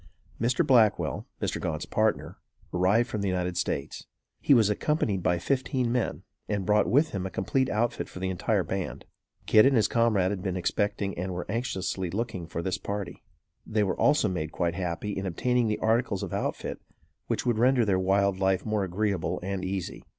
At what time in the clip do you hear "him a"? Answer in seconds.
7.11-7.29